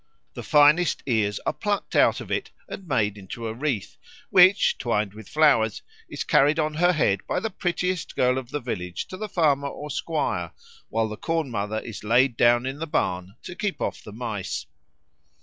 [0.33, 3.97] The finest ears are plucked out of it and made into a wreath,
[4.31, 8.59] which, twined with flowers, is carried on her head by the prettiest girl of the
[8.59, 10.53] village to the farmer or squire,
[10.89, 14.65] while the Corn mother is laid down in the barn to keep off the mice.